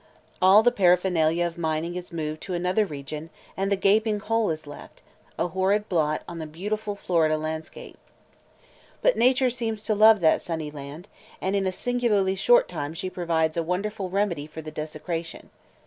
All 0.41 0.63
the 0.63 0.71
paraphernalia 0.71 1.45
of 1.45 1.59
mining 1.59 1.95
is 1.95 2.11
moved 2.11 2.41
to 2.41 2.55
another 2.55 2.87
region 2.87 3.29
and 3.55 3.71
the 3.71 3.75
gaping 3.75 4.19
hole 4.19 4.49
is 4.49 4.65
left, 4.65 5.03
a 5.37 5.49
horrid 5.49 5.87
blot 5.89 6.23
in 6.27 6.39
the 6.39 6.47
beautiful 6.47 6.95
Florida 6.95 7.37
landscape. 7.37 7.99
But 9.03 9.15
nature 9.15 9.51
seems 9.51 9.83
to 9.83 9.93
love 9.93 10.19
that 10.21 10.41
sunny 10.41 10.71
land, 10.71 11.07
and 11.39 11.55
in 11.55 11.67
a 11.67 11.71
singularly 11.71 12.33
short 12.33 12.67
time 12.67 12.95
she 12.95 13.11
provides 13.11 13.57
a 13.57 13.61
wonderful 13.61 14.09
remedy 14.09 14.47
for 14.47 14.63
the 14.63 14.71
desecration. 14.71 15.51